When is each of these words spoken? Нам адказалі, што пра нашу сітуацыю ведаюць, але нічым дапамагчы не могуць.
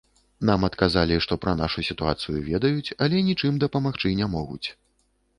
Нам 0.49 0.61
адказалі, 0.67 1.17
што 1.25 1.33
пра 1.43 1.51
нашу 1.59 1.83
сітуацыю 1.89 2.37
ведаюць, 2.47 2.93
але 3.07 3.21
нічым 3.27 3.61
дапамагчы 3.65 4.15
не 4.23 4.27
могуць. 4.37 4.67